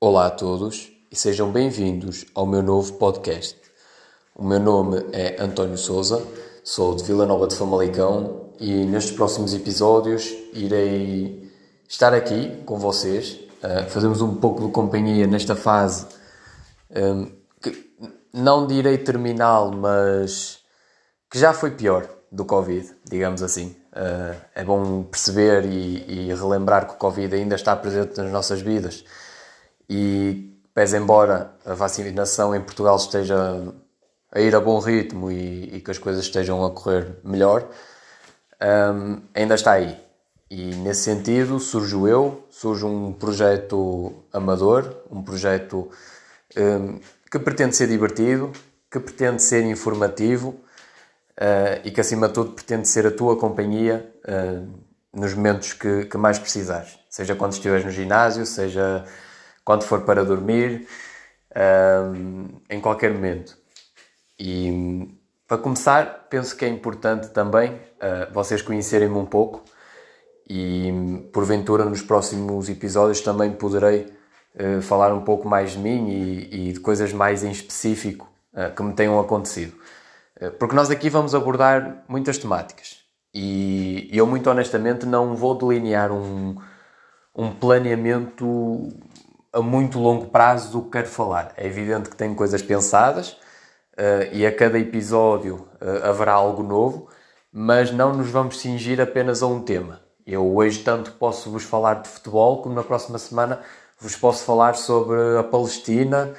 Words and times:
Olá 0.00 0.28
a 0.28 0.30
todos 0.30 0.92
e 1.10 1.16
sejam 1.16 1.50
bem-vindos 1.50 2.24
ao 2.32 2.46
meu 2.46 2.62
novo 2.62 2.92
podcast. 2.92 3.56
O 4.32 4.44
meu 4.44 4.60
nome 4.60 5.04
é 5.10 5.42
António 5.42 5.76
Souza, 5.76 6.24
sou 6.62 6.94
de 6.94 7.02
Vila 7.02 7.26
Nova 7.26 7.48
de 7.48 7.56
Famalicão 7.56 8.52
e 8.60 8.84
nestes 8.84 9.16
próximos 9.16 9.52
episódios 9.52 10.32
irei 10.52 11.50
estar 11.88 12.14
aqui 12.14 12.62
com 12.64 12.78
vocês, 12.78 13.40
uh, 13.60 13.90
fazemos 13.90 14.22
um 14.22 14.36
pouco 14.36 14.66
de 14.66 14.70
companhia 14.70 15.26
nesta 15.26 15.56
fase 15.56 16.06
um, 16.94 17.32
que 17.60 17.90
não 18.32 18.68
direi 18.68 18.98
terminal, 18.98 19.72
mas 19.72 20.60
que 21.28 21.40
já 21.40 21.52
foi 21.52 21.72
pior 21.72 22.08
do 22.30 22.44
Covid, 22.44 22.88
digamos 23.04 23.42
assim. 23.42 23.74
Uh, 23.92 24.40
é 24.54 24.62
bom 24.62 25.02
perceber 25.02 25.64
e, 25.64 26.28
e, 26.28 26.34
relembrar 26.34 26.86
que 26.86 26.94
o 26.94 26.98
Covid 26.98 27.34
ainda 27.34 27.56
está 27.56 27.74
presente 27.74 28.16
nas 28.18 28.30
nossas 28.30 28.60
vidas 28.60 29.04
e, 29.88 30.54
pese 30.74 30.96
embora 30.96 31.52
a 31.64 31.74
vacinação 31.74 32.54
em 32.54 32.60
Portugal 32.60 32.96
esteja 32.96 33.72
a 34.30 34.40
ir 34.40 34.54
a 34.54 34.60
bom 34.60 34.78
ritmo 34.78 35.30
e, 35.30 35.76
e 35.76 35.80
que 35.80 35.90
as 35.90 35.98
coisas 35.98 36.24
estejam 36.24 36.64
a 36.64 36.70
correr 36.70 37.16
melhor, 37.24 37.68
um, 38.60 39.20
ainda 39.34 39.54
está 39.54 39.72
aí. 39.72 39.98
E 40.50 40.74
nesse 40.76 41.02
sentido 41.02 41.58
surjo 41.60 42.08
eu, 42.08 42.44
surge 42.50 42.84
um 42.84 43.12
projeto 43.12 44.24
amador, 44.32 45.02
um 45.10 45.22
projeto 45.22 45.90
um, 46.56 47.00
que 47.30 47.38
pretende 47.38 47.76
ser 47.76 47.88
divertido, 47.88 48.52
que 48.90 48.98
pretende 48.98 49.42
ser 49.42 49.64
informativo 49.64 50.48
uh, 51.38 51.80
e 51.84 51.90
que 51.90 52.00
acima 52.00 52.28
de 52.28 52.34
tudo 52.34 52.52
pretende 52.52 52.88
ser 52.88 53.06
a 53.06 53.10
tua 53.10 53.36
companhia 53.36 54.10
uh, 54.24 54.66
nos 55.12 55.34
momentos 55.34 55.74
que, 55.74 56.06
que, 56.06 56.16
mais 56.16 56.38
precisares. 56.38 56.98
Seja 57.10 57.34
quando 57.34 57.52
estiveres 57.52 57.84
no 57.84 57.90
ginásio, 57.90 58.46
seja 58.46 59.04
quando 59.68 59.82
for 59.82 60.00
para 60.00 60.24
dormir, 60.24 60.88
uh, 61.50 62.62
em 62.70 62.80
qualquer 62.80 63.12
momento. 63.12 63.54
E 64.38 65.14
para 65.46 65.58
começar, 65.58 66.26
penso 66.30 66.56
que 66.56 66.64
é 66.64 66.68
importante 66.68 67.28
também 67.28 67.78
vocês 68.32 68.62
conhecerem-me 68.62 69.16
um 69.16 69.26
pouco 69.26 69.62
e 70.48 71.28
porventura 71.34 71.84
nos 71.84 72.00
próximos 72.00 72.70
episódios 72.70 73.20
também 73.20 73.50
poderei 73.52 74.06
falar 74.82 75.12
um 75.12 75.22
pouco 75.22 75.46
mais 75.48 75.72
de 75.72 75.78
mim 75.78 76.08
e, 76.08 76.68
e 76.68 76.72
de 76.72 76.80
coisas 76.80 77.12
mais 77.12 77.42
em 77.42 77.50
específico 77.50 78.26
que 78.76 78.82
me 78.82 78.92
tenham 78.92 79.18
acontecido. 79.18 79.74
Porque 80.58 80.76
nós 80.76 80.90
aqui 80.90 81.10
vamos 81.10 81.34
abordar 81.34 82.04
muitas 82.08 82.38
temáticas 82.38 82.98
e 83.34 84.08
eu, 84.12 84.26
muito 84.26 84.48
honestamente, 84.48 85.04
não 85.04 85.34
vou 85.34 85.56
delinear 85.56 86.12
um, 86.12 86.56
um 87.34 87.52
planeamento 87.52 88.88
a 89.52 89.60
muito 89.60 89.98
longo 89.98 90.26
prazo 90.26 90.72
do 90.72 90.82
que 90.82 90.90
quero 90.90 91.08
falar. 91.08 91.52
É 91.56 91.66
evidente 91.66 92.08
que 92.08 92.16
tenho 92.16 92.34
coisas 92.34 92.62
pensadas 92.62 93.30
uh, 93.30 94.32
e 94.32 94.46
a 94.46 94.54
cada 94.54 94.78
episódio 94.78 95.66
uh, 95.80 96.06
haverá 96.06 96.32
algo 96.32 96.62
novo, 96.62 97.08
mas 97.52 97.90
não 97.90 98.14
nos 98.14 98.30
vamos 98.30 98.60
cingir 98.60 99.00
apenas 99.00 99.42
a 99.42 99.46
um 99.46 99.60
tema. 99.60 100.00
Eu 100.26 100.54
hoje 100.56 100.80
tanto 100.80 101.12
posso 101.12 101.50
vos 101.50 101.64
falar 101.64 102.02
de 102.02 102.08
futebol, 102.08 102.62
como 102.62 102.74
na 102.74 102.82
próxima 102.82 103.18
semana 103.18 103.60
vos 103.98 104.14
posso 104.14 104.44
falar 104.44 104.76
sobre 104.76 105.16
a 105.38 105.42
Palestina, 105.42 106.32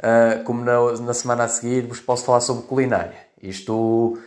uh, 0.00 0.44
como 0.44 0.64
na, 0.64 0.92
na 1.00 1.14
semana 1.14 1.44
a 1.44 1.48
seguir 1.48 1.86
vos 1.86 2.00
posso 2.00 2.24
falar 2.24 2.40
sobre 2.40 2.66
culinária. 2.66 3.26
Isto 3.40 4.18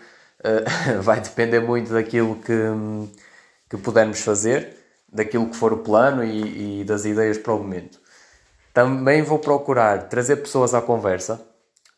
vai 1.01 1.19
depender 1.19 1.59
muito 1.59 1.91
daquilo 1.91 2.37
que, 2.37 2.53
que 3.69 3.75
pudermos 3.75 4.21
fazer, 4.21 4.77
daquilo 5.11 5.49
que 5.49 5.55
for 5.57 5.73
o 5.73 5.79
plano 5.79 6.23
e, 6.23 6.79
e, 6.79 6.83
das 6.85 7.03
ideias 7.03 7.37
para 7.37 7.53
o 7.53 7.57
momento. 7.57 7.99
Também 8.73 9.21
vou 9.21 9.39
procurar 9.39 10.09
trazer 10.09 10.37
pessoas 10.37 10.73
à 10.73 10.81
conversa, 10.81 11.41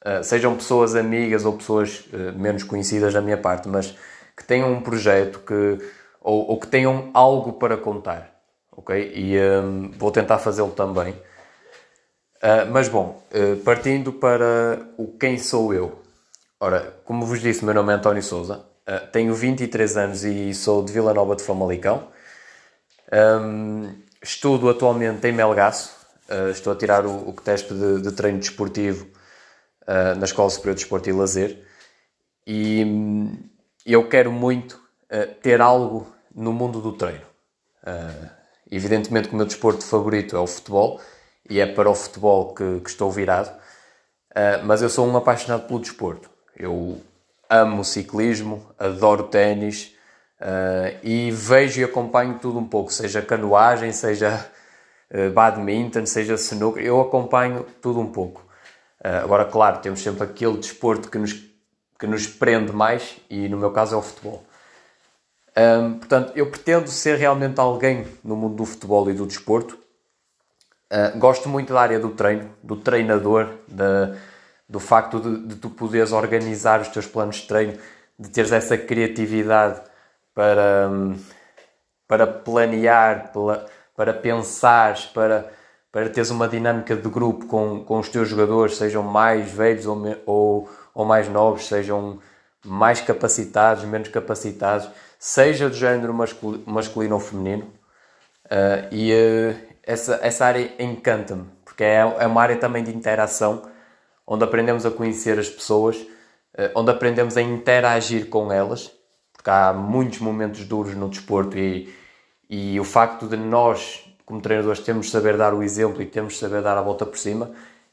uh, 0.06 0.24
sejam 0.24 0.56
pessoas 0.56 0.96
amigas 0.96 1.46
ou 1.46 1.54
pessoas 1.54 2.06
uh, 2.14 2.38
menos 2.38 2.64
conhecidas 2.64 3.14
da 3.14 3.22
minha 3.22 3.38
parte, 3.38 3.68
mas 3.68 3.96
que 4.36 4.44
tenham 4.44 4.72
um 4.72 4.82
projeto 4.82 5.40
que, 5.40 5.78
ou, 6.22 6.52
ou 6.52 6.60
que 6.60 6.68
tenham 6.68 7.10
algo 7.14 7.54
para 7.54 7.78
contar. 7.78 8.32
ok? 8.72 9.12
E 9.16 9.38
um, 9.40 9.92
vou 9.98 10.12
tentar 10.12 10.40
fazê-lo 10.40 10.72
também. 10.72 11.14
mas 12.72 12.88
bom, 12.90 13.22
partindo 13.64 14.14
para 14.14 14.80
o 14.98 15.08
quem 15.18 15.38
sou 15.38 15.74
eu. 15.74 16.02
Ora, 16.64 16.94
como 17.06 17.26
vos 17.26 17.42
disse, 17.42 17.66
meu 17.66 17.74
nome 17.74 17.92
é 17.92 17.96
António 17.96 18.22
Souza, 18.22 18.64
uh, 18.88 19.08
tenho 19.12 19.34
23 19.34 19.98
anos 19.98 20.24
e 20.24 20.54
sou 20.54 20.86
de 20.86 20.94
Vila 20.94 21.12
Nova 21.12 21.36
de 21.36 21.42
Famalicão. 21.42 22.08
Um, 23.12 23.96
estudo 24.22 24.70
atualmente 24.70 25.28
em 25.28 25.32
Melgaço, 25.32 26.01
uh, 26.32 26.50
estou 26.50 26.74
a 26.74 26.76
tirar 26.76 27.06
o, 27.06 27.30
o 27.30 27.34
teste 27.34 27.74
de, 27.74 28.02
de 28.02 28.12
treino 28.12 28.40
desportivo 28.40 29.08
uh, 29.84 30.18
na 30.18 30.26
Escola 30.26 30.50
Superior 30.50 30.76
de 30.76 30.82
Desporto 30.82 31.10
e 31.10 31.14
Lazer 31.14 31.58
e 32.48 32.84
um, 32.86 33.38
eu 33.86 34.08
quero 34.08 34.32
muito 34.32 34.80
ter 35.42 35.60
algo 35.60 36.08
no 36.34 36.54
mundo 36.54 36.80
do 36.80 36.94
treino. 36.94 37.26
evidentemente 38.72 39.28
que 39.28 39.34
o 39.34 39.38
meu 39.38 39.46
desporto 39.46 39.84
favorito 39.84 40.38
é 40.38 40.40
o 40.40 40.48
futebol 40.48 41.02
e 41.50 41.60
é 41.60 41.66
para 41.66 41.90
o 41.90 41.96
futebol 41.96 42.54
que, 42.54 42.80
que 42.80 42.90
estou 42.90 43.12
virado, 43.12 43.52
mas 44.64 44.82
eu 44.82 44.90
sou 44.90 45.06
um 45.06 45.18
apaixonado 45.18 45.68
pelo 45.68 45.82
desporto. 45.82 46.30
Eu 46.56 47.02
amo 47.52 47.84
ciclismo, 47.84 48.74
adoro 48.80 49.24
ténis 49.24 49.94
uh, 50.40 50.98
e 51.04 51.30
vejo 51.32 51.82
e 51.82 51.84
acompanho 51.84 52.40
tudo 52.40 52.58
um 52.58 52.68
pouco, 52.68 52.94
seja 52.94 53.22
canoagem, 53.22 53.92
seja 53.92 54.36
uh, 54.36 54.61
badminton, 55.34 56.06
seja 56.06 56.36
snooker, 56.36 56.84
eu 56.84 57.02
acompanho 57.02 57.66
tudo 57.82 58.00
um 58.00 58.12
pouco. 58.12 58.46
Uh, 59.04 59.24
agora, 59.24 59.46
claro, 59.46 59.80
temos 59.80 60.02
sempre 60.02 60.24
aquele 60.24 60.58
desporto 60.58 61.10
que 61.10 61.18
nos, 61.18 61.34
que 62.00 62.06
nos 62.06 62.28
prende 62.28 62.72
mais 62.72 63.18
e 63.30 63.50
no 63.50 63.58
meu 63.58 63.72
caso 63.72 63.96
é 63.96 63.98
o 63.98 64.02
futebol. 64.02 64.44
Um, 65.58 65.98
portanto, 65.98 66.32
eu 66.36 66.50
pretendo 66.50 66.88
ser 66.88 67.18
realmente 67.18 67.60
alguém 67.60 68.08
no 68.24 68.36
mundo 68.36 68.56
do 68.56 68.66
futebol 68.66 69.10
e 69.10 69.14
do 69.14 69.26
desporto. 69.26 69.78
Uh, 70.92 71.18
gosto 71.18 71.50
muito 71.50 71.74
da 71.74 71.82
área 71.82 72.00
do 72.00 72.10
treino, 72.12 72.50
do 72.62 72.76
treinador, 72.78 73.50
da, 73.68 74.16
do 74.70 74.80
facto 74.80 75.20
de, 75.20 75.48
de, 75.48 75.56
tu 75.56 75.70
poderes 75.70 76.12
organizar 76.12 76.80
os 76.80 76.88
teus 76.88 77.06
planos 77.06 77.38
de 77.38 77.48
treino, 77.48 77.78
de 78.18 78.30
teres 78.30 78.52
essa 78.52 78.78
criatividade 78.78 79.82
para, 80.34 80.90
para 82.08 82.28
planear, 82.28 83.32
para, 83.34 83.66
para 83.96 84.14
pensares, 84.14 85.06
para, 85.06 85.52
para 85.92 86.10
teres 86.10 86.30
uma 86.30 86.48
dinâmica 86.48 86.96
de 86.96 87.10
grupo 87.10 87.46
com, 87.46 87.84
com 87.84 88.00
os 88.00 88.10
teus 88.10 88.30
jogadores, 88.30 88.78
sejam 88.78 89.04
mais 89.04 89.52
velhos 89.52 89.86
ou, 89.86 89.98
ou, 90.26 90.70
ou 90.94 91.06
mais 91.06 91.28
novos, 91.30 91.68
sejam 91.68 92.20
mais 92.66 93.02
capacitados, 93.02 93.84
menos 93.84 94.08
capacitados, 94.08 94.90
seja 95.18 95.70
do 95.70 95.76
género 95.76 96.14
masculino, 96.14 96.64
masculino 96.66 97.16
ou 97.16 97.22
feminino. 97.22 97.64
Uh, 98.46 98.88
e 98.92 99.14
uh, 99.14 99.58
essa, 99.84 100.20
essa 100.22 100.46
área 100.46 100.72
encanta-me, 100.80 101.46
porque 101.64 101.84
é, 101.84 101.98
é 101.98 102.28
uma 102.28 102.42
área 102.42 102.58
também 102.58 102.84
de 102.84 102.96
interação 102.96 103.64
onde 104.26 104.44
aprendemos 104.44 104.86
a 104.86 104.92
conhecer 104.92 105.38
as 105.40 105.50
pessoas, 105.50 105.98
eh, 106.54 106.72
onde 106.76 106.92
aprendemos 106.92 107.36
a 107.36 107.42
interagir 107.42 108.30
com 108.30 108.52
elas, 108.52 108.92
porque 109.34 109.50
há 109.50 109.74
muitos 109.74 110.20
momentos 110.20 110.64
duros 110.64 110.96
no 110.96 111.10
desporto 111.10 111.58
e, 111.58 111.94
e 112.52 112.80
o 112.80 112.84
facto 112.84 113.28
de 113.28 113.38
nós, 113.38 114.06
como 114.26 114.42
treinadores, 114.42 114.82
temos 114.82 115.08
de 115.08 115.12
saber 115.12 115.38
dar 115.38 115.56
o 115.56 115.64
exemplo 115.64 116.04
e 116.04 116.06
temos 116.06 116.34
de 116.34 116.40
saber 116.40 116.62
dar 116.62 116.78
a 116.78 116.82
volta 116.84 117.06
por 117.06 117.18
cima 117.18 117.52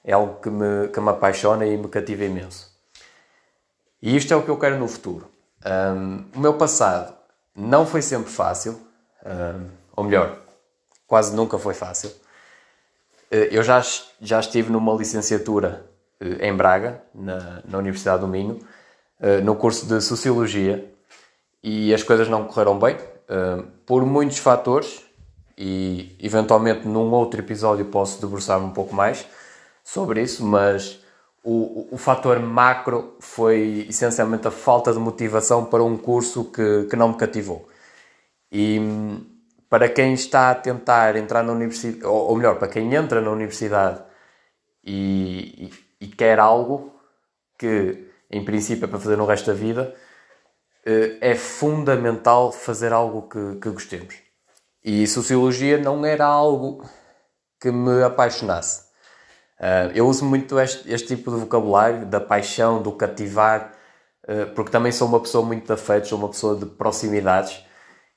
é 0.08 0.12
algo 0.12 0.40
que 0.40 0.48
me, 0.48 0.88
que 0.88 1.00
me 1.00 1.10
apaixona 1.10 1.66
e 1.66 1.76
me 1.76 1.86
cativa 1.86 2.24
imenso. 2.24 2.74
E 4.00 4.16
isto 4.16 4.32
é 4.32 4.36
o 4.36 4.42
que 4.42 4.48
eu 4.48 4.58
quero 4.58 4.78
no 4.78 4.88
futuro. 4.88 5.28
Um, 5.66 6.24
o 6.34 6.40
meu 6.40 6.54
passado 6.54 7.14
não 7.54 7.84
foi 7.84 8.00
sempre 8.00 8.30
fácil, 8.30 8.80
um, 9.26 9.66
ou 9.94 10.04
melhor, 10.04 10.38
quase 11.06 11.36
nunca 11.36 11.58
foi 11.58 11.74
fácil. 11.74 12.10
Eh, 13.30 13.48
eu 13.50 13.62
já, 13.62 13.82
já 14.18 14.40
estive 14.40 14.70
numa 14.70 14.94
licenciatura 14.94 15.84
eh, 16.20 16.48
em 16.48 16.56
Braga, 16.56 17.02
na, 17.14 17.60
na 17.66 17.78
Universidade 17.78 18.20
do 18.20 18.28
Minho, 18.28 18.60
eh, 19.20 19.40
no 19.42 19.56
curso 19.56 19.84
de 19.86 20.00
Sociologia, 20.00 20.90
e 21.62 21.92
as 21.92 22.02
coisas 22.02 22.28
não 22.28 22.44
correram 22.44 22.78
bem, 22.78 22.96
por 23.84 24.06
muitos 24.06 24.38
fatores, 24.38 25.02
e 25.56 26.16
eventualmente 26.20 26.86
num 26.86 27.10
outro 27.10 27.40
episódio 27.40 27.84
posso 27.86 28.20
debruçar 28.20 28.62
um 28.62 28.70
pouco 28.70 28.94
mais 28.94 29.26
sobre 29.82 30.22
isso, 30.22 30.44
mas 30.44 31.02
o, 31.42 31.88
o, 31.90 31.98
fator 31.98 32.38
macro 32.38 33.16
foi 33.20 33.86
essencialmente 33.88 34.46
a 34.46 34.50
falta 34.50 34.92
de 34.92 34.98
motivação 34.98 35.64
para 35.64 35.82
um 35.82 35.96
curso 35.96 36.44
que, 36.44 36.84
que 36.84 36.94
não 36.94 37.08
me 37.08 37.16
cativou. 37.16 37.68
E 38.52 38.80
para 39.68 39.88
quem 39.88 40.14
está 40.14 40.50
a 40.50 40.54
tentar 40.54 41.16
entrar 41.16 41.42
na 41.42 41.52
universidade, 41.52 42.04
ou, 42.04 42.28
ou 42.28 42.36
melhor, 42.36 42.58
para 42.58 42.68
quem 42.68 42.94
entra 42.94 43.20
na 43.20 43.30
universidade 43.30 44.02
e, 44.84 45.70
e 46.00 46.06
quer 46.06 46.38
algo 46.38 46.94
que, 47.58 48.08
em 48.30 48.44
princípio, 48.44 48.84
é 48.84 48.88
para 48.88 48.98
fazer 48.98 49.16
no 49.16 49.26
resto 49.26 49.46
da 49.46 49.54
vida, 49.54 49.94
é 50.84 51.34
fundamental 51.34 52.50
fazer 52.50 52.92
algo 52.92 53.28
que, 53.28 53.60
que 53.60 53.70
gostemos. 53.70 54.14
E 54.84 55.06
sociologia 55.06 55.76
não 55.76 56.04
era 56.04 56.24
algo 56.24 56.82
que 57.60 57.70
me 57.70 58.02
apaixonasse. 58.02 58.88
Uh, 59.58 59.90
eu 59.92 60.06
uso 60.06 60.24
muito 60.24 60.58
este, 60.60 60.90
este, 60.92 61.16
tipo 61.16 61.32
de 61.32 61.38
vocabulário, 61.38 62.06
da 62.06 62.20
paixão, 62.20 62.80
do 62.80 62.92
cativar, 62.92 63.72
uh, 64.28 64.54
porque 64.54 64.70
também 64.70 64.92
sou 64.92 65.08
uma 65.08 65.20
pessoa 65.20 65.44
muito 65.44 65.74
de 65.74 66.06
sou 66.06 66.18
uma 66.18 66.28
pessoa 66.28 66.56
de 66.56 66.66
proximidades 66.66 67.64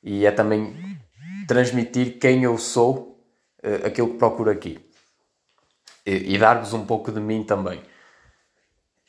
e 0.03 0.25
é 0.25 0.31
também 0.31 0.75
transmitir 1.47 2.19
quem 2.19 2.43
eu 2.43 2.57
sou, 2.57 3.19
aquilo 3.85 4.11
que 4.11 4.17
procuro 4.17 4.49
aqui. 4.49 4.79
E, 6.05 6.35
e 6.35 6.37
dar-vos 6.37 6.73
um 6.73 6.85
pouco 6.85 7.11
de 7.11 7.19
mim 7.19 7.43
também. 7.43 7.81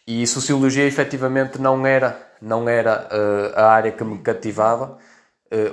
E 0.07 0.27
sociologia 0.27 0.85
efetivamente 0.85 1.61
não 1.61 1.87
era, 1.87 2.21
não 2.41 2.69
era 2.69 3.09
a 3.55 3.71
área 3.71 3.93
que 3.93 4.03
me 4.03 4.19
cativava. 4.19 4.99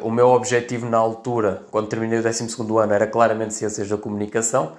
o 0.02 0.12
meu 0.12 0.28
objetivo 0.30 0.88
na 0.88 0.98
altura, 0.98 1.64
quando 1.72 1.88
terminei 1.88 2.20
o 2.20 2.24
12 2.24 2.62
ano, 2.78 2.94
era 2.94 3.08
claramente 3.08 3.54
Ciências 3.54 3.90
da 3.90 3.98
Comunicação 3.98 4.78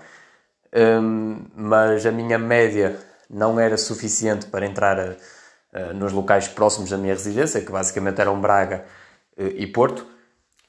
um, 0.75 1.47
mas 1.55 2.07
a 2.07 2.13
minha 2.13 2.39
média 2.39 2.99
não 3.29 3.59
era 3.59 3.77
suficiente 3.77 4.47
para 4.47 4.67
entrar 4.67 5.17
a, 5.73 5.93
nos 5.93 6.13
locais 6.13 6.49
próximos 6.49 6.91
da 6.91 6.97
minha 6.97 7.15
residência, 7.15 7.61
que 7.61 7.73
basicamente 7.73 8.21
eram 8.21 8.41
Braga 8.41 8.85
uh, 9.37 9.47
e 9.47 9.67
Porto, 9.67 10.07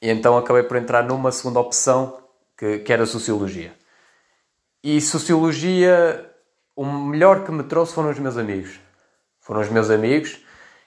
e 0.01 0.09
então 0.09 0.37
acabei 0.37 0.63
por 0.63 0.77
entrar 0.77 1.03
numa 1.03 1.31
segunda 1.31 1.59
opção, 1.59 2.17
que, 2.57 2.79
que 2.79 2.91
era 2.91 3.05
Sociologia. 3.05 3.73
E 4.83 4.99
Sociologia, 4.99 6.30
o 6.75 6.85
melhor 6.85 7.43
que 7.43 7.51
me 7.51 7.63
trouxe 7.63 7.93
foram 7.93 8.09
os 8.09 8.19
meus 8.19 8.37
amigos. 8.37 8.79
Foram 9.39 9.61
os 9.61 9.69
meus 9.69 9.89
amigos. 9.89 10.39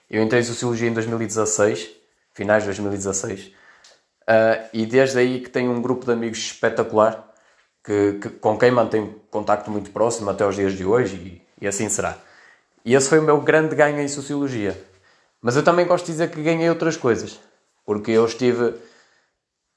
Eu 0.09 0.23
entrei 0.23 0.41
em 0.41 0.43
Sociologia 0.43 0.87
em 0.87 0.93
2016, 0.93 1.89
finais 2.33 2.63
de 2.63 2.67
2016, 2.67 3.47
uh, 3.47 4.69
e 4.73 4.85
desde 4.85 5.17
aí 5.17 5.39
que 5.39 5.49
tenho 5.49 5.71
um 5.71 5.81
grupo 5.81 6.05
de 6.05 6.11
amigos 6.11 6.37
espetacular 6.37 7.33
que, 7.83 8.13
que, 8.21 8.29
com 8.29 8.57
quem 8.57 8.71
mantenho 8.71 9.21
contacto 9.29 9.69
muito 9.69 9.91
próximo 9.91 10.29
até 10.29 10.45
os 10.45 10.55
dias 10.55 10.73
de 10.73 10.85
hoje 10.85 11.15
e, 11.15 11.65
e, 11.65 11.67
assim 11.67 11.87
será. 11.87 12.17
E 12.83 12.93
esse 12.93 13.09
foi 13.09 13.19
o 13.19 13.23
meu 13.23 13.39
grande 13.41 13.75
ganho 13.75 13.99
em 13.99 14.07
Sociologia. 14.07 14.79
Mas 15.41 15.55
eu 15.55 15.63
também 15.63 15.85
gosto 15.85 16.05
de 16.05 16.11
dizer 16.11 16.31
que 16.31 16.41
ganhei 16.41 16.69
outras 16.69 16.97
coisas, 16.97 17.39
porque 17.85 18.11
eu 18.11 18.25
estive 18.25 18.75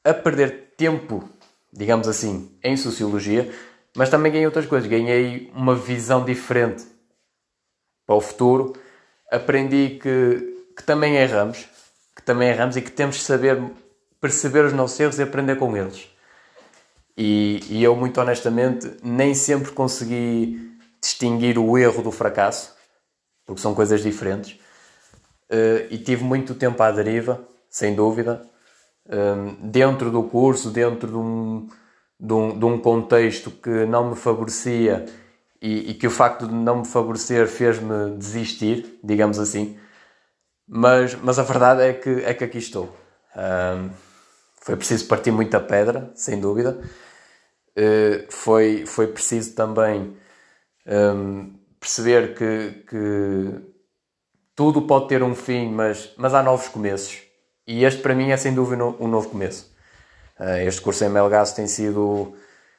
a 0.04 0.14
perder 0.14 0.72
tempo, 0.76 1.28
digamos 1.72 2.08
assim, 2.08 2.50
em 2.62 2.76
Sociologia, 2.76 3.52
mas 3.98 4.08
também 4.08 4.30
ganhei 4.30 4.46
outras 4.46 4.64
coisas. 4.64 4.88
Ganhei 4.88 5.50
uma 5.52 5.74
visão 5.74 6.24
diferente 6.24 6.86
para 8.06 8.14
o 8.14 8.20
futuro, 8.20 8.74
aprendi 9.28 9.98
que, 10.00 10.66
que 10.76 10.84
também 10.84 11.16
erramos, 11.16 11.68
que 12.14 12.22
também 12.22 12.48
erramos 12.48 12.76
e 12.76 12.80
que 12.80 12.92
temos 12.92 13.16
de 13.16 13.22
saber 13.22 13.60
perceber 14.20 14.64
os 14.64 14.72
nossos 14.72 14.98
erros 15.00 15.18
e 15.18 15.22
aprender 15.22 15.56
com 15.56 15.76
eles. 15.76 16.08
E, 17.16 17.60
e 17.68 17.82
eu, 17.82 17.96
muito 17.96 18.20
honestamente, 18.20 18.88
nem 19.02 19.34
sempre 19.34 19.72
consegui 19.72 20.78
distinguir 21.00 21.58
o 21.58 21.76
erro 21.76 22.00
do 22.00 22.12
fracasso, 22.12 22.76
porque 23.44 23.60
são 23.60 23.74
coisas 23.74 24.00
diferentes. 24.00 24.60
Uh, 25.50 25.90
e 25.90 25.98
tive 25.98 26.22
muito 26.22 26.54
tempo 26.54 26.80
à 26.84 26.92
deriva, 26.92 27.44
sem 27.68 27.96
dúvida, 27.96 28.46
um, 29.08 29.14
ehm, 29.16 29.70
dentro 29.70 30.10
do 30.10 30.22
curso, 30.22 30.70
dentro 30.70 31.08
de 31.08 31.16
um, 31.16 31.68
de 32.18 32.32
um, 32.32 32.58
de 32.58 32.64
um, 32.64 32.78
contexto 32.78 33.50
que 33.50 33.86
não 33.86 34.10
me 34.10 34.16
favorecia 34.16 35.06
e, 35.60 35.90
e 35.90 35.94
que 35.94 36.06
o 36.06 36.10
facto 36.10 36.46
de 36.46 36.54
não 36.54 36.78
me 36.78 36.84
favorecer 36.84 37.46
fez-me 37.46 38.16
desistir, 38.16 38.98
digamos 39.02 39.38
assim. 39.38 39.78
Mas, 40.66 41.14
mas 41.14 41.38
a 41.38 41.42
verdade 41.42 41.82
é 41.82 41.92
que, 41.92 42.10
é 42.24 42.34
que 42.34 42.44
aqui 42.44 42.58
estou. 42.58 42.94
Um, 43.36 43.90
foi 44.60 44.76
preciso 44.76 45.06
partir 45.06 45.30
muita 45.30 45.60
pedra, 45.60 46.10
sem 46.14 46.38
dúvida. 46.40 46.78
Eh, 47.80 48.26
foi, 48.28 48.84
foi 48.86 49.06
preciso 49.06 49.54
também 49.54 50.16
um, 50.84 51.54
perceber 51.78 52.34
que, 52.34 52.82
que 52.88 53.60
tudo 54.56 54.82
pode 54.82 55.06
ter 55.06 55.22
um 55.22 55.32
fim, 55.32 55.70
mas, 55.70 56.12
mas 56.16 56.34
há 56.34 56.42
novos 56.42 56.66
começos. 56.66 57.22
E 57.64 57.84
este 57.84 58.02
para 58.02 58.16
mim 58.16 58.30
é 58.30 58.36
sem 58.36 58.52
dúvida 58.52 58.84
um 58.84 59.06
novo 59.06 59.30
começo. 59.30 59.72
Uh, 60.38 60.66
este 60.66 60.80
curso 60.80 61.04
em 61.04 61.08
Melgaço 61.08 61.56
tem 61.56 61.66
sido 61.66 62.36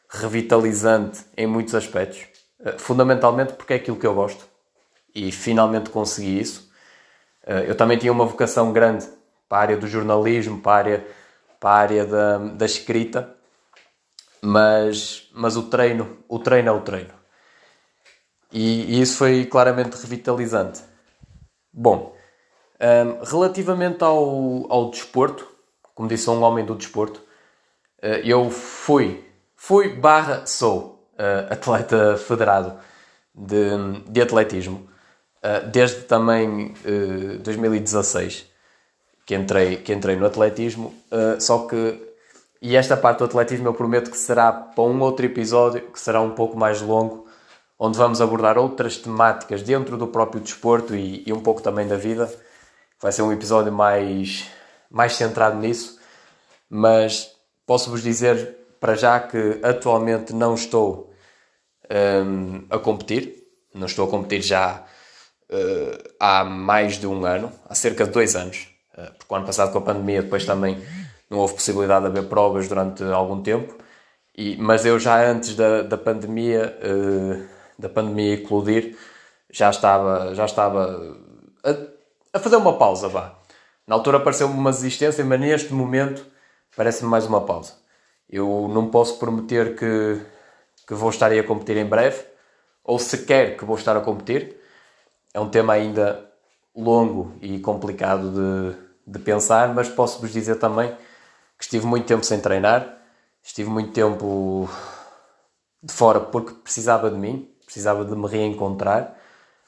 revitalizante 0.10 1.26
em 1.36 1.46
muitos 1.46 1.76
aspectos, 1.76 2.26
uh, 2.62 2.80
fundamentalmente 2.80 3.54
porque 3.54 3.74
é 3.74 3.76
aquilo 3.76 3.98
que 3.98 4.08
eu 4.08 4.14
gosto 4.14 4.48
e 5.14 5.32
finalmente 5.32 5.90
consegui 5.90 6.40
isso. 6.40 6.72
Uh, 7.46 7.66
eu 7.68 7.76
também 7.76 7.98
tinha 7.98 8.12
uma 8.12 8.26
vocação 8.26 8.72
grande 8.72 9.08
para 9.48 9.58
a 9.58 9.62
área 9.62 9.78
do 9.78 9.88
jornalismo, 9.88 10.62
para 10.62 10.72
a 10.72 10.76
área, 10.76 11.08
para 11.60 11.70
a 11.70 11.74
área 11.74 12.06
da, 12.06 12.38
da 12.38 12.66
escrita, 12.66 13.36
mas, 14.42 15.28
mas 15.34 15.58
o 15.58 15.64
treino, 15.64 16.18
o 16.28 16.40
treino 16.40 16.70
é 16.70 16.72
o 16.72 16.82
treino. 16.82 17.20
E, 18.52 18.96
e 18.96 19.02
isso 19.02 19.18
foi 19.18 19.46
claramente 19.46 19.96
revitalizante. 19.96 20.82
Bom, 21.72 22.16
um, 22.80 23.24
relativamente 23.24 24.04
ao, 24.04 24.72
ao 24.72 24.90
desporto, 24.90 25.48
como 25.94 26.08
disse 26.08 26.30
um 26.30 26.42
homem 26.42 26.66
do 26.66 26.76
desporto, 26.76 27.22
eu 28.24 28.50
fui, 28.50 29.24
fui 29.56 29.90
barra 29.90 30.46
sou 30.46 31.08
uh, 31.14 31.54
atleta 31.54 32.18
federado 32.18 32.78
de, 33.34 34.02
de 34.08 34.22
atletismo 34.22 34.88
uh, 35.44 35.68
desde 35.68 36.02
também 36.02 36.74
2016 37.44 38.48
que 39.26 39.36
entrei, 39.36 39.78
que 39.78 39.94
entrei 39.94 40.16
no 40.16 40.26
atletismo, 40.26 40.92
só 41.40 41.68
que 41.68 42.10
e 42.62 42.76
esta 42.76 42.98
parte 42.98 43.20
do 43.20 43.26
atletismo 43.26 43.68
eu 43.68 43.74
prometo 43.74 44.12
que 44.12 44.18
será 44.18 44.52
para 44.52 44.84
um 44.84 45.00
outro 45.02 45.26
episódio, 45.26 45.82
que 45.82 46.00
será 46.00 46.20
um 46.20 46.32
pouco 46.32 46.58
mais 46.58 46.82
longo, 46.82 47.26
onde 47.78 47.98
vamos 47.98 48.20
abordar 48.20 48.58
outras 48.58 48.98
temáticas 48.98 49.62
dentro 49.62 49.96
do 49.96 50.08
próprio 50.08 50.42
desporto 50.42 50.94
e, 50.94 51.24
e 51.26 51.32
um 51.32 51.40
pouco 51.40 51.62
também 51.62 51.88
da 51.88 51.96
vida. 51.96 52.30
Vai 53.02 53.14
ser 53.14 53.22
um 53.22 53.32
episódio 53.32 53.72
mais, 53.72 54.46
mais 54.92 55.14
centrado 55.14 55.58
nisso, 55.58 56.00
mas 56.70 57.34
posso-vos 57.70 58.02
dizer 58.02 58.58
para 58.80 58.96
já 58.96 59.20
que 59.20 59.60
atualmente 59.62 60.34
não 60.34 60.56
estou 60.56 61.14
um, 62.26 62.66
a 62.68 62.80
competir, 62.80 63.44
não 63.76 63.86
estou 63.86 64.08
a 64.08 64.10
competir 64.10 64.42
já 64.42 64.84
uh, 65.52 66.10
há 66.20 66.44
mais 66.44 66.98
de 66.98 67.06
um 67.06 67.24
ano, 67.28 67.52
há 67.70 67.76
cerca 67.76 68.06
de 68.06 68.10
dois 68.10 68.36
anos, 68.36 68.70
uh, 68.98 69.14
porque 69.16 69.32
o 69.32 69.38
ano 69.38 69.46
passado 69.46 69.72
com 69.72 69.78
a 69.78 69.82
pandemia 69.82 70.24
depois 70.24 70.48
também 70.48 70.84
não 71.30 71.38
houve 71.38 71.54
possibilidade 71.54 72.06
de 72.06 72.08
haver 72.10 72.28
provas 72.28 72.68
durante 72.68 73.04
algum 73.04 73.40
tempo. 73.44 73.78
E, 74.36 74.58
mas 74.58 74.84
eu 74.84 75.00
já 75.00 75.24
antes 75.30 75.56
da, 75.56 75.84
da 75.84 75.98
pandemia 75.98 76.76
uh, 76.82 77.48
da 77.78 77.88
pandemia 77.88 78.34
eclodir 78.34 78.98
já 79.52 79.70
estava 79.70 80.34
já 80.34 80.46
estava 80.46 81.16
a, 81.64 82.38
a 82.38 82.40
fazer 82.40 82.56
uma 82.56 82.80
pausa 82.80 83.08
vá 83.08 83.36
na 83.86 83.94
altura 83.94 84.20
pareceu-me 84.20 84.56
uma 84.56 84.72
desistência 84.72 85.24
mas 85.24 85.40
neste 85.40 85.72
momento 85.72 86.26
parece-me 86.80 87.10
mais 87.10 87.26
uma 87.26 87.42
pausa 87.42 87.74
eu 88.30 88.70
não 88.70 88.90
posso 88.90 89.20
prometer 89.20 89.76
que 89.76 90.22
que 90.88 90.94
vou 90.94 91.10
estar 91.10 91.30
aí 91.30 91.38
a 91.38 91.44
competir 91.44 91.76
em 91.76 91.86
breve 91.86 92.24
ou 92.86 92.98
sequer 92.98 93.58
que 93.58 93.66
vou 93.66 93.76
estar 93.76 93.98
a 93.98 94.00
competir 94.00 94.56
é 95.34 95.42
um 95.42 95.50
tema 95.50 95.74
ainda 95.74 96.26
longo 96.74 97.34
e 97.42 97.60
complicado 97.60 98.32
de, 98.32 98.78
de 99.06 99.20
pensar 99.20 99.74
mas 99.74 99.90
posso 99.90 100.22
vos 100.22 100.32
dizer 100.32 100.56
também 100.56 100.96
que 101.58 101.66
estive 101.66 101.86
muito 101.86 102.08
tempo 102.08 102.26
sem 102.26 102.40
treinar, 102.40 102.98
estive 103.44 103.70
muito 103.70 103.92
tempo 103.92 104.70
de 105.84 105.92
fora 105.92 106.22
porque 106.22 106.54
precisava 106.54 107.12
de 107.12 107.18
mim, 107.18 107.54
precisava 107.66 108.06
de 108.06 108.16
me 108.16 108.28
reencontrar, 108.28 109.18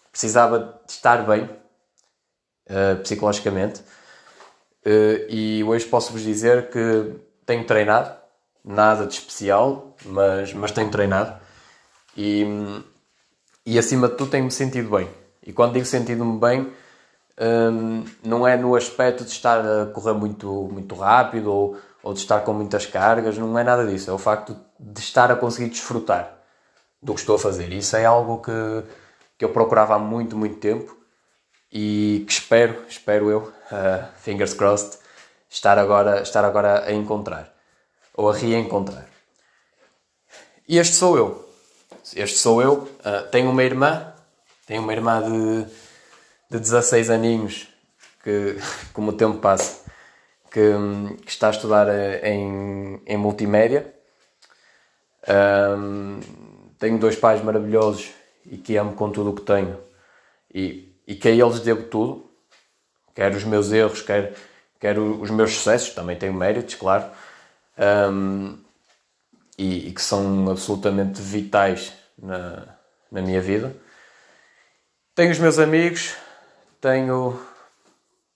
precisava 0.09 0.81
de 0.85 0.93
estar 0.93 1.25
bem 1.25 1.43
uh, 1.43 3.01
psicologicamente. 3.03 3.81
Uh, 4.85 5.25
e 5.29 5.63
hoje 5.63 5.85
posso-vos 5.85 6.21
dizer 6.21 6.69
que 6.69 7.13
tenho 7.45 7.63
treinado, 7.65 8.15
nada 8.63 9.05
de 9.05 9.13
especial, 9.13 9.95
mas, 10.05 10.53
mas 10.53 10.71
tenho 10.71 10.89
treinado 10.89 11.39
e, 12.15 12.45
e 13.65 13.77
acima 13.77 14.07
de 14.07 14.15
tudo 14.15 14.31
tenho-me 14.31 14.51
sentido 14.51 14.89
bem. 14.89 15.09
E 15.45 15.53
quando 15.53 15.73
digo 15.73 15.85
sentido-me 15.85 16.39
bem, 16.39 16.71
um, 17.39 18.05
não 18.23 18.47
é 18.47 18.57
no 18.57 18.75
aspecto 18.75 19.23
de 19.23 19.31
estar 19.31 19.59
a 19.59 19.85
correr 19.87 20.13
muito, 20.13 20.69
muito 20.71 20.93
rápido 20.95 21.51
ou, 21.51 21.77
ou 22.03 22.13
de 22.13 22.19
estar 22.19 22.41
com 22.41 22.53
muitas 22.53 22.85
cargas, 22.85 23.37
não 23.37 23.57
é 23.57 23.63
nada 23.63 23.85
disso. 23.85 24.09
É 24.09 24.13
o 24.13 24.17
facto 24.17 24.55
de 24.79 24.99
estar 24.99 25.31
a 25.31 25.35
conseguir 25.35 25.69
desfrutar 25.69 26.37
do 27.01 27.13
que 27.13 27.19
estou 27.19 27.35
a 27.35 27.39
fazer. 27.39 27.71
Isso 27.73 27.95
é 27.95 28.05
algo 28.05 28.39
que, 28.41 28.51
que 29.37 29.45
eu 29.45 29.49
procurava 29.49 29.95
há 29.95 29.99
muito, 29.99 30.37
muito 30.37 30.57
tempo 30.57 31.00
e 31.71 32.23
que 32.27 32.33
espero, 32.33 32.83
espero 32.87 33.29
eu, 33.29 33.39
uh, 33.71 34.07
fingers 34.21 34.53
crossed, 34.53 34.99
estar 35.49 35.77
agora, 35.77 36.21
estar 36.21 36.43
agora 36.43 36.85
a 36.85 36.91
encontrar 36.91 37.53
ou 38.13 38.29
a 38.29 38.35
reencontrar. 38.35 39.07
E 40.67 40.77
este 40.77 40.95
sou 40.95 41.17
eu. 41.17 41.49
Este 42.15 42.37
sou 42.37 42.61
eu. 42.61 42.73
Uh, 42.73 43.27
tenho 43.31 43.49
uma 43.49 43.63
irmã, 43.63 44.13
tenho 44.65 44.81
uma 44.81 44.93
irmã 44.93 45.21
de 45.21 45.71
de 46.51 46.59
16 46.59 47.09
aninhos, 47.09 47.69
que, 48.21 48.57
como 48.91 49.11
o 49.11 49.13
tempo 49.13 49.37
passa, 49.37 49.89
que, 50.51 50.59
que 51.23 51.31
está 51.31 51.47
a 51.47 51.51
estudar 51.51 51.87
eh, 51.87 52.29
em, 52.29 53.01
em 53.05 53.17
multimédia. 53.17 53.93
Um, 55.27 56.19
tenho 56.77 56.97
dois 56.97 57.15
pais 57.15 57.41
maravilhosos 57.41 58.09
e 58.45 58.57
que 58.57 58.75
amo 58.75 58.93
com 58.93 59.09
tudo 59.11 59.29
o 59.29 59.35
que 59.35 59.43
tenho 59.43 59.79
e, 60.53 60.90
e 61.11 61.15
que 61.15 61.27
a 61.27 61.31
eles 61.31 61.59
devo 61.59 61.83
tudo, 61.83 62.31
quer 63.13 63.35
os 63.35 63.43
meus 63.43 63.69
erros, 63.73 64.01
quer, 64.01 64.33
quer 64.79 64.97
os 64.97 65.29
meus 65.29 65.55
sucessos, 65.55 65.93
também 65.93 66.15
tenho 66.15 66.33
méritos, 66.33 66.75
claro, 66.75 67.03
um, 68.09 68.57
e, 69.57 69.89
e, 69.89 69.91
que 69.91 70.01
são 70.01 70.49
absolutamente 70.49 71.21
vitais 71.21 71.91
na, 72.17 72.63
na 73.11 73.21
minha 73.21 73.41
vida. 73.41 73.75
Tenho 75.13 75.31
os 75.31 75.37
meus 75.37 75.59
amigos, 75.59 76.15
tenho. 76.79 77.37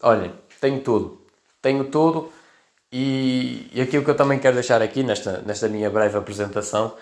Olhem, 0.04 0.34
tenho 0.60 0.82
tudo. 0.82 1.26
Tenho 1.62 1.86
tudo 1.86 2.30
e, 2.92 3.72
e 3.74 3.82
aquilo 3.82 4.04
que 4.04 4.12
eu 4.12 4.18
também 4.18 4.38
quero 4.38 4.56
deixar 4.56 4.82
aqui 4.82 5.02
nesta, 5.02 5.42
nesta 5.44 5.70
minha 5.70 5.90
breve 5.90 6.18
apresentação 6.18 6.98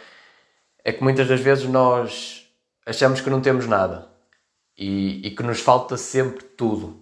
é 0.86 0.94
que 0.94 1.02
muitas 1.02 1.28
das 1.28 1.40
vezes 1.40 1.66
nós 1.66 2.48
achamos 2.86 3.22
que 3.22 3.30
não 3.32 3.42
temos 3.42 3.66
nada 3.66 4.13
e, 4.78 5.28
e 5.28 5.32
que 5.32 5.44
nos 5.44 5.60
falta 5.60 5.98
sempre 5.98 6.44
tudo. 6.44 7.02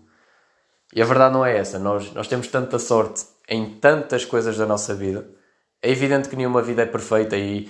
E 0.94 1.02
a 1.02 1.06
verdade 1.06 1.34
não 1.34 1.46
é 1.46 1.58
essa. 1.58 1.80
Nós, 1.80 2.12
nós 2.14 2.28
temos 2.28 2.48
tanta 2.48 2.78
sorte 2.78 3.26
em 3.48 3.70
tantas 3.80 4.26
coisas 4.26 4.58
da 4.58 4.66
nossa 4.66 4.94
vida. 4.94 5.30
É 5.82 5.90
evidente 5.90 6.30
que 6.30 6.36
nenhuma 6.36 6.62
vida 6.62 6.82
é 6.82 6.86
perfeita 6.86 7.38
e, 7.38 7.70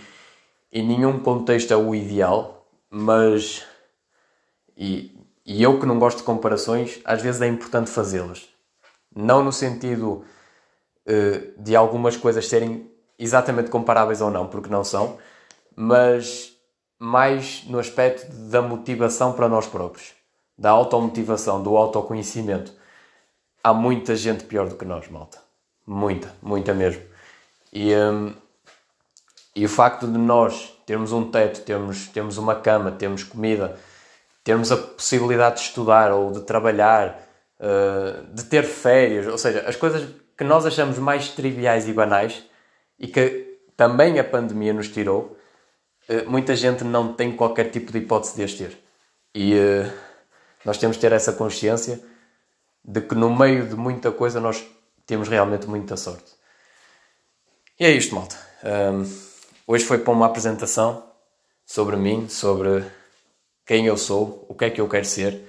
e 0.72 0.81
nenhum 0.81 1.20
contexto 1.20 1.72
é 1.72 1.77
o 1.77 1.93
ideal, 1.93 2.67
mas. 2.89 3.63
E, 4.75 5.15
e 5.46 5.62
eu 5.62 5.79
que 5.79 5.86
não 5.86 6.00
gosto 6.00 6.20
de 6.20 6.24
comparações, 6.24 7.00
às 7.05 7.22
vezes 7.22 7.41
é 7.41 7.48
importante 7.48 7.89
fazê-las. 7.89 8.48
Não 9.15 9.43
no 9.43 9.51
sentido 9.51 10.24
uh, 11.05 11.62
de 11.62 11.75
algumas 11.75 12.15
coisas 12.15 12.48
serem 12.48 12.89
exatamente 13.20 13.70
comparáveis 13.70 14.22
ou 14.22 14.31
não, 14.31 14.48
porque 14.48 14.70
não 14.70 14.84
são, 14.84 15.17
mas 15.75 16.50
mais 17.01 17.63
no 17.65 17.79
aspecto 17.79 18.31
da 18.31 18.62
motivação 18.62 19.34
para 19.34 19.50
nós 19.50 19.65
próprios, 19.65 20.13
da 20.55 20.70
automotivação, 20.70 21.63
do 21.63 21.75
autoconhecimento. 21.75 22.72
Há 23.63 23.74
muita 23.74 24.15
gente 24.15 24.43
pior 24.43 24.70
do 24.70 24.75
que 24.75 24.86
nós, 24.86 25.10
malta. 25.10 25.39
Muita, 25.84 26.31
muita 26.43 26.75
mesmo. 26.75 27.01
E, 27.74 27.91
um, 27.96 28.31
e 29.55 29.65
o 29.65 29.70
facto 29.70 30.05
de 30.05 30.15
nós 30.15 30.77
termos 30.86 31.12
um 31.12 31.31
teto, 31.31 31.62
termos, 31.62 32.08
termos 32.10 32.38
uma 32.38 32.53
cama, 32.53 32.91
termos 32.91 33.24
comida, 33.24 33.79
termos 34.43 34.72
a 34.72 34.77
possibilidade 34.77 35.55
de 35.55 35.62
estudar 35.62 36.12
ou 36.12 36.31
de 36.31 36.41
trabalhar, 36.41 37.20
uh, 37.60 38.31
de 38.31 38.43
ter 38.43 38.63
férias, 38.63 39.25
ou 39.25 39.39
seja, 39.39 39.67
as 39.67 39.75
coisas 39.75 40.08
que 40.38 40.43
nós 40.43 40.67
achamos 40.67 41.00
mais 41.00 41.29
triviais 41.29 41.88
e 41.88 41.93
banais 41.93 42.43
e 43.00 43.08
que 43.08 43.58
também 43.75 44.20
a 44.20 44.24
pandemia 44.24 44.72
nos 44.72 44.88
tirou, 44.88 45.40
muita 46.27 46.55
gente 46.55 46.84
não 46.84 47.13
tem 47.13 47.36
qualquer 47.36 47.70
tipo 47.70 47.91
de 47.91 48.00
hipótese 48.00 48.36
de 48.36 48.43
as 48.43 48.53
ter. 48.53 48.77
E 49.34 49.53
uh, 49.53 49.91
nós 50.65 50.77
temos 50.77 50.98
de 50.98 51.01
ter 51.01 51.12
essa 51.12 51.34
consciência 51.34 52.01
de 52.84 53.01
que 53.01 53.15
no 53.15 53.36
meio 53.36 53.67
de 53.67 53.75
muita 53.75 54.12
coisa 54.12 54.39
nós 54.39 54.63
temos 55.05 55.27
realmente 55.27 55.67
muita 55.67 55.96
sorte. 55.96 56.31
E 57.79 57.86
é 57.86 57.91
isto, 57.91 58.13
malta. 58.15 58.36
Um, 58.63 59.10
hoje 59.67 59.86
foi 59.86 60.00
para 60.00 60.13
uma 60.13 60.25
apresentação 60.25 61.03
sobre 61.65 61.96
mim, 61.96 62.27
sobre 62.29 62.84
quem 63.65 63.86
eu 63.86 63.98
sou, 63.98 64.46
o 64.50 64.53
que 64.53 64.65
é 64.65 64.70
que 64.70 64.81
eu 64.81 64.89
quero 64.89 65.05
ser. 65.05 65.41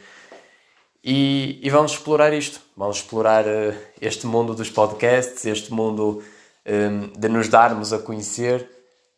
E, 1.04 1.58
e 1.62 1.70
vamos 1.70 1.92
explorar 1.92 2.32
isto. 2.32 2.60
Vamos 2.76 2.98
explorar 2.98 3.44
uh, 3.44 3.74
este 4.00 4.26
mundo 4.26 4.54
dos 4.54 4.70
podcasts, 4.70 5.44
este 5.44 5.72
mundo 5.72 6.22
um, 6.66 7.08
de 7.18 7.28
nos 7.28 7.48
darmos 7.48 7.92
a 7.92 7.98
conhecer, 7.98 8.68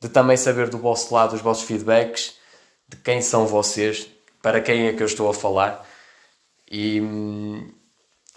de 0.05 0.11
também 0.11 0.37
saber 0.37 0.69
do 0.69 0.77
vosso 0.77 1.15
lado 1.15 1.35
os 1.35 1.41
vossos 1.41 1.65
feedbacks, 1.65 2.35
de 2.87 2.95
quem 2.99 3.23
são 3.23 3.47
vocês, 3.47 4.07
para 4.43 4.61
quem 4.61 4.87
é 4.87 4.93
que 4.93 5.03
eu 5.03 5.07
estou 5.07 5.31
a 5.31 5.33
falar. 5.33 5.83
E, 6.71 7.01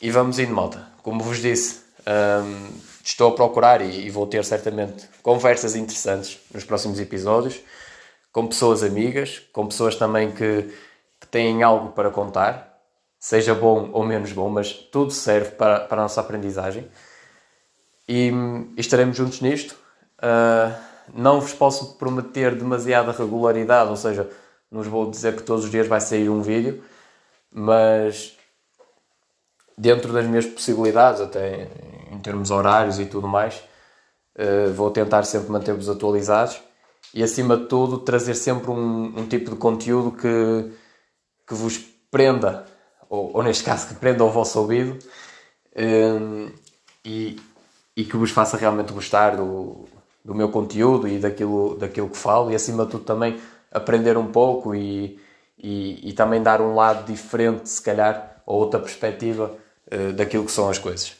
e 0.01 0.09
vamos 0.09 0.39
indo, 0.39 0.53
malta. 0.53 0.87
Como 1.03 1.21
vos 1.21 1.41
disse, 1.41 1.81
um, 2.07 2.69
estou 3.03 3.33
a 3.33 3.35
procurar 3.35 3.81
e, 3.81 4.05
e 4.05 4.09
vou 4.09 4.25
ter 4.25 4.45
certamente 4.45 5.09
conversas 5.21 5.75
interessantes 5.75 6.39
nos 6.53 6.63
próximos 6.63 7.01
episódios 7.01 7.59
com 8.31 8.47
pessoas 8.47 8.81
amigas, 8.81 9.41
com 9.51 9.67
pessoas 9.67 9.97
também 9.97 10.31
que, 10.31 10.73
que 11.19 11.27
têm 11.27 11.63
algo 11.63 11.91
para 11.91 12.09
contar, 12.09 12.79
seja 13.19 13.53
bom 13.53 13.89
ou 13.91 14.05
menos 14.05 14.31
bom, 14.31 14.49
mas 14.49 14.71
tudo 14.71 15.11
serve 15.11 15.51
para, 15.51 15.81
para 15.81 15.99
a 15.99 16.03
nossa 16.03 16.21
aprendizagem. 16.21 16.87
E, 18.07 18.31
e 18.77 18.79
estaremos 18.79 19.17
juntos 19.17 19.41
nisto. 19.41 19.75
Uh, 20.19 20.96
não 21.13 21.39
vos 21.41 21.53
posso 21.53 21.95
prometer 21.95 22.55
demasiada 22.55 23.11
regularidade, 23.11 23.89
ou 23.89 23.95
seja, 23.95 24.29
não 24.71 24.81
vos 24.81 24.87
vou 24.87 25.09
dizer 25.09 25.35
que 25.35 25.43
todos 25.43 25.65
os 25.65 25.71
dias 25.71 25.87
vai 25.87 26.01
sair 26.01 26.29
um 26.29 26.41
vídeo, 26.41 26.83
mas 27.51 28.37
dentro 29.77 30.11
das 30.11 30.25
minhas 30.25 30.45
possibilidades, 30.45 31.21
até 31.21 31.69
em 32.11 32.19
termos 32.19 32.51
horários 32.51 32.99
e 32.99 33.05
tudo 33.05 33.27
mais, 33.27 33.61
uh, 34.37 34.73
vou 34.73 34.91
tentar 34.91 35.23
sempre 35.23 35.51
manter-vos 35.51 35.89
atualizados 35.89 36.59
e 37.13 37.23
acima 37.23 37.57
de 37.57 37.65
tudo 37.65 37.99
trazer 37.99 38.35
sempre 38.35 38.71
um, 38.71 39.19
um 39.19 39.27
tipo 39.27 39.51
de 39.51 39.55
conteúdo 39.55 40.11
que, 40.11 40.71
que 41.47 41.53
vos 41.53 41.77
prenda, 42.11 42.65
ou, 43.09 43.37
ou, 43.37 43.43
neste 43.43 43.63
caso 43.63 43.87
que 43.87 43.95
prenda 43.95 44.23
o 44.23 44.29
vosso 44.29 44.59
ouvido 44.59 44.97
um, 45.75 46.51
e, 47.05 47.39
e 47.95 48.03
que 48.03 48.17
vos 48.17 48.31
faça 48.31 48.57
realmente 48.57 48.91
gostar 48.91 49.37
do, 49.37 49.87
do 50.27 50.35
meu 50.35 50.49
conteúdo 50.49 51.07
e 51.07 51.19
daquilo, 51.19 51.77
daquilo 51.77 52.09
que 52.09 52.17
falo 52.17 52.51
e 52.51 52.55
acima 52.55 52.83
de 52.83 52.91
tudo 52.91 53.05
também 53.05 53.39
aprender 53.71 54.17
um 54.17 54.29
pouco 54.29 54.75
e, 54.75 55.17
e, 55.57 56.09
e 56.09 56.11
também 56.11 56.43
dar 56.43 56.59
um 56.59 56.75
lado 56.75 57.09
diferente, 57.09 57.69
se 57.69 57.81
calhar, 57.81 58.41
ou 58.45 58.59
outra 58.59 58.77
perspectiva 58.77 59.57
uh, 59.89 60.11
daquilo 60.11 60.43
que 60.43 60.51
são 60.51 60.69
as 60.69 60.77
coisas. 60.77 61.15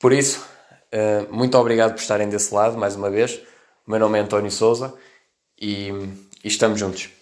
Por 0.00 0.12
isso, 0.12 0.44
uh, 0.92 1.32
muito 1.32 1.56
obrigado 1.56 1.92
por 1.92 2.00
estarem 2.00 2.28
desse 2.28 2.52
lado 2.52 2.76
mais 2.76 2.96
uma 2.96 3.08
vez. 3.08 3.40
O 3.86 3.90
meu 3.92 4.00
nome 4.00 4.18
é 4.18 4.22
António 4.22 4.50
Souza 4.50 4.92
e, 5.56 5.90
e 6.42 6.48
estamos 6.48 6.80
juntos. 6.80 7.15